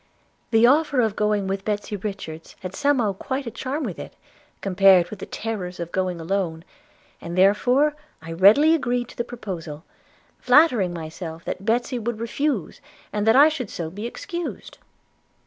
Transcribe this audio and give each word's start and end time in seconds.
'The 0.49 0.65
offer 0.65 0.99
of 0.99 1.15
going 1.15 1.45
with 1.45 1.63
Betsy 1.63 1.95
Richards 1.95 2.55
had 2.61 2.75
somehow 2.75 3.13
quite 3.13 3.45
a 3.45 3.51
charm 3.51 3.83
with 3.83 3.99
it, 3.99 4.15
compared 4.59 5.11
with 5.11 5.19
the 5.19 5.27
terrors 5.27 5.79
of 5.79 5.91
going 5.91 6.19
alone; 6.19 6.63
and 7.21 7.37
therefore 7.37 7.93
I 8.19 8.31
readily 8.31 8.73
agreed 8.73 9.09
to 9.09 9.15
the 9.15 9.23
proposal, 9.23 9.83
flattering 10.39 10.91
myself 10.91 11.45
that 11.45 11.65
Betsy 11.65 11.99
would 11.99 12.19
refuse, 12.19 12.81
and 13.13 13.27
that 13.27 13.35
I 13.35 13.47
should 13.47 13.69
so 13.69 13.91
be 13.91 14.07
excused. 14.07 14.79